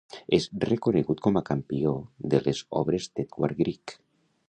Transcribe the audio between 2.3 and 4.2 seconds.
de les obres d'Edvard Grieg.